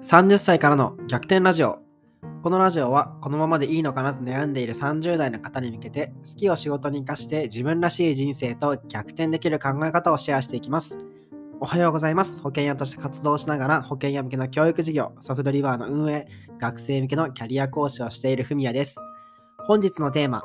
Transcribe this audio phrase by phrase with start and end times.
[0.00, 1.80] 30歳からの逆転ラジオ。
[2.44, 10.98] このラジオはこのままでいいのかなと悩んでいる30代の方に向けて好きを仕事に活かして自分らしい人生と逆転できる考え方をシェアしていきます。
[11.58, 12.40] おはようございます。
[12.40, 16.28] 保険屋として活動しながら保険屋向けの教育事業、ソフトリバーの運営、
[16.60, 19.00] 学生向けのキャリア講師をしているふみやです。
[19.66, 20.44] 本日のテーマ、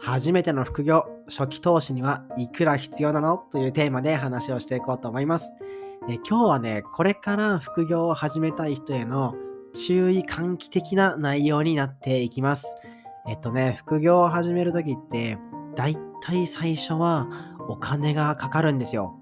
[0.00, 3.38] 初めての副業、初期投資にはいくら必要なの？
[3.38, 5.52] というテーマで話をしていこうと思います。
[6.10, 9.34] え今日はね、これから副業を始めたい人への
[9.74, 12.76] 注意喚起的な内容になっていきます。
[13.28, 15.36] えっとね、副業を始めるときって、
[15.74, 17.28] だいたい最初は
[17.68, 19.20] お金がかかるんですよ。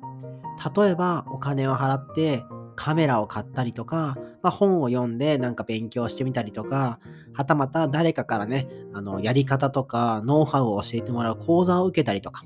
[0.76, 2.44] 例えばお金を払って
[2.76, 7.00] カメラを買ったりとか、まあ、本を読んでなんか勉強してみたりとか、
[7.34, 12.44] はたまた誰かからね、あの、やり方とかノウハウを教えてもらう講座を受けたりとか、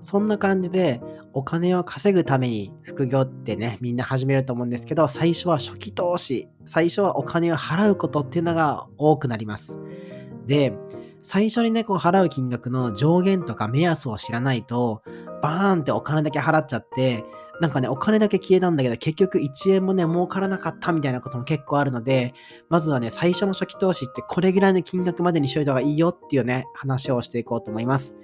[0.00, 1.00] そんな感じで
[1.32, 9.78] お金を稼ぐために副業ってね、みんな始めると思うんですけど、最初は初期投資、最初はお金を払うことっていうのが多くなります。
[10.46, 10.72] で、
[11.22, 15.02] 最初にね、こう払う金額の上限とか目安を知らないと、
[15.42, 17.24] バーンってお金だけ払っちゃって、
[17.60, 22.32] なんかね、お金だけ消えたんだけど、結局1円もね、儲からなかったみたいなことも結構あるので、
[22.70, 28.16] まずはね、最初の初期投資ってこれぐらいの金額までにしといた方がいいよっていうね、話をしていこうと思います。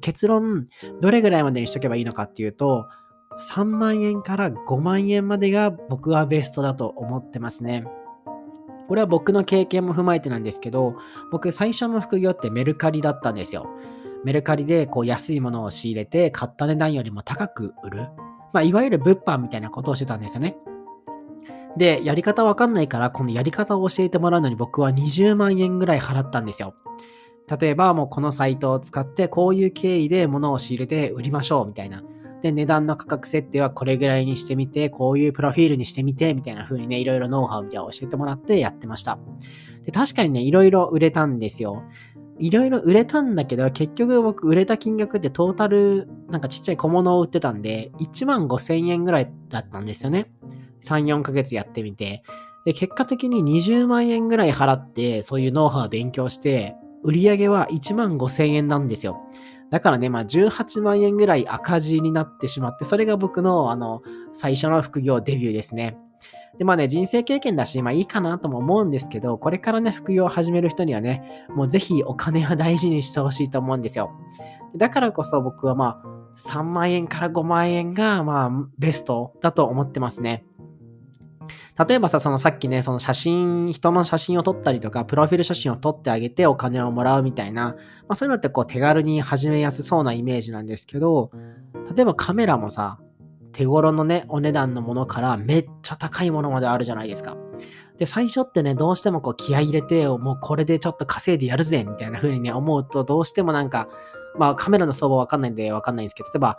[0.00, 0.68] 結論、
[1.00, 2.88] どれぐらいまでにしとけばいいのかっていうと、
[3.38, 7.84] 3万円から5万円までが僕はベストだと思ってますね。
[8.88, 10.96] これは僕の経験も踏まえてなんですけど、
[11.30, 13.68] 僕最初の副業ってメルカリだったんですよ。
[14.24, 18.08] メルカリでこう安いものを仕入れて買った値段よりも高く売る。
[18.52, 20.56] まあ、いわゆる物販みたいなことをしてたんですよね。
[21.76, 26.74] で、やり方わかんないから、このやり方を教えてもらうのに僕は20万円ぐらい払ったんですよ。
[27.58, 32.02] 例えばもうこのサイトを使ってこういう経緯で物を仕入れて売りましょうみたいな。
[32.42, 39.18] で、値段の価格設定はこれぐらいにしてみて、こういうプロフィールにしてみて、みたいな風にね、いろいろノウハウみたいなを教えてもらってやってました。
[39.84, 41.82] で、確かにね、いろいろ売れたんですよ。
[42.38, 50.32] いろいろ売れたんだけど、結局僕売れた金額ってトータル、なんかちっちゃい小物を売ってたんで、1万5千円ぐらいだったんですよね。
[50.82, 52.22] 3、4ヶ月やってみて。
[52.64, 59.20] で、結果的に20万円ぐらい払って、そういうノウハウを勉強して、売り上げは1万5千円なんですよ。
[59.70, 64.02] だからね、まあ18万円ぐらい赤字になってしまって、それが僕のあの、
[64.32, 65.96] 最初の副業デビューですね。
[66.58, 74.10] で、まあね、人生経験だし、まあいいかなとも思うんですけど、これからね、副業を始める人にはね、もうぜひお金は大事にしてほしいと思うんですよ。
[74.76, 80.44] だからこそ僕はまあ、3万円から5万円がまあ、ベストだと思ってますね。
[81.88, 87.74] 例えばさ、そのさっきね、その写真、人の写真を撮ったりとか、プロフィール写真を撮ってあげてお金をもらうみたいな、ま
[88.10, 91.30] あそういうのってこう手軽に始めやすそうなイメージなんですけど、
[91.94, 92.98] 例えばカメラもさ、
[93.52, 97.36] 手頃のね、お値段のものからめっちゃ高いものまであるじゃないですか。
[97.98, 103.88] で、最初ってね、どうしてもこう気合入れて、もうこれでちょっと稼いでやるぜ、みたいな風にね、思うと、どうしてもなんか、
[104.38, 106.58] まあカメラの相場わかんないんでわかんないんですけど、例えば、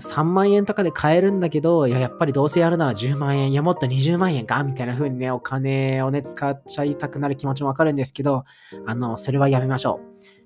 [0.00, 8.44] 3万円とかで買えるんだけど、いや、やっぱりどうせやるなら10万円、いや、もっと20万円かみたいな風にね、お金をね、使っちゃいたくなる気持ちもわかるんですけど、
[8.86, 10.00] あの、それはやめましょ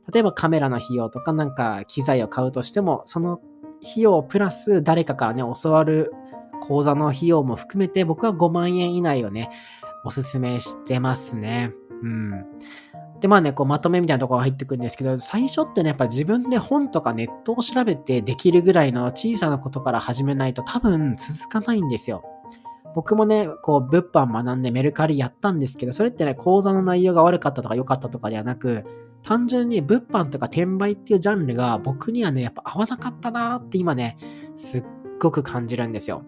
[0.09, 0.13] う。
[0.13, 3.41] 例えばカメラの費用とかなんか機材を買うとしても、その
[3.83, 6.13] 費用プラス誰かからね、教わる
[6.63, 9.51] 講座の費用も含めて、僕は5万円以内をね、
[10.05, 11.73] おすすめしてますね。
[12.03, 12.45] うん。
[13.25, 22.23] で、まあね、こうまとめみたいなところが入ってくるんですけど、最初ってね、やっぱ自分で本とかネットを調べてできるぐらいの小さなことから始めないと多分続かないんですよ。
[22.95, 28.85] 僕もね、こう、物販学んでメルカリやったんですけど、それってね、講座の内容が悪かったとか良かったとかではなく、
[29.23, 34.19] 単純に物販とか転売っていうジャンルが僕にはね、やっぱ合わなかったなーって今ね、
[34.55, 34.85] すっ
[35.19, 36.27] ごく感じるんですよ。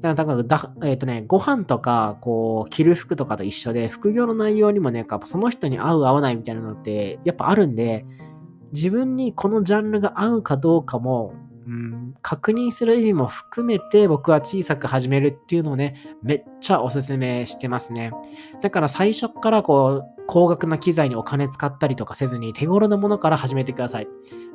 [0.00, 8.04] だからだ、えっ、ー、とね、ご飯とか、こう、着る服とかと一緒で、副業の内容にもね、やっぱその人に合う合わないみたいなのって、やっぱあるんで、
[8.72, 11.34] 自分にこのジャンルが合うかどうかも、
[11.66, 18.12] うん、確認する意味も含めて僕は小さく始めるっていうのをね、めっちゃおすすめしてますね。
[18.62, 24.08] だから最初からこう、高額な機材にお金使ったりとかせずに手頃なものから始めてください。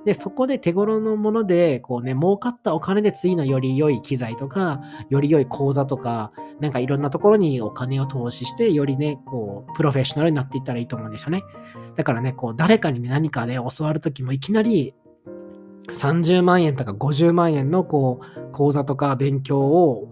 [0.05, 11.43] で、そこで手頃のもので、こうね、儲かったお金で次のより良い機材とか、より良い講座とか、なんかいろんなところにお金を投資して、よりね、こう、プロフェッショナルになっていったらいいと思うんですよね。
[11.95, 14.93] だからね、こう、誰かに、何かで、ね、教わるときもいきなり
[15.89, 20.10] 30万円とか50万円のこう講座とか勉強を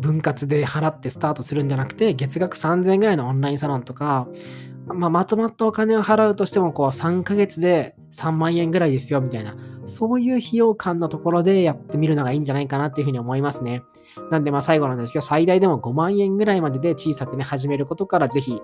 [0.00, 4.28] 分割で払ってスタートするんじゃなくて月額3000円ぐらいのオンラインサロンとか
[4.94, 9.56] まあ、まとまったお金を払うとしても、こう、3ヶ月で3万円ぐらいですよ、みたいな。
[9.86, 13.82] そういう費用感のところでやってみるのがいいんじゃないかなっていうふうに思いますね。
[14.30, 18.60] なんでまあ最後なんですけど、最大でも5万円ぐらいまでで小さくね、始めることからぜひ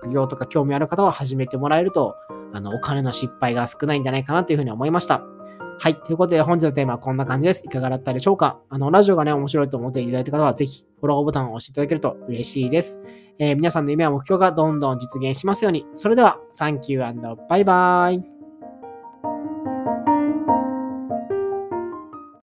[0.00, 2.16] 副業とか興味ある方は始めてもらえると、
[2.52, 5.37] あの、お金の失敗が少ないんじゃないかなというふうに思いました。
[5.80, 5.94] はい。
[5.94, 7.64] ということで、本日のテーマはこんな感じです。
[7.64, 8.60] いかがだったでしょうか？
[8.68, 13.00] あの、ラジオがね、面白いと思っていただいた方は、ぜひ、フォローボタンを押していただけると嬉しいです。
[13.38, 15.86] えー、皆さんの夢や目標がどんどん実現しますように。
[15.96, 18.37] それでは、サンキューバイバーイ。